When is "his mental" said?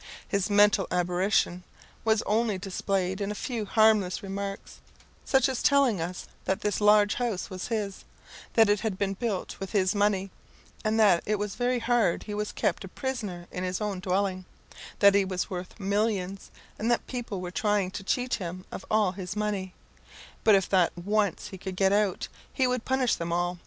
0.27-0.87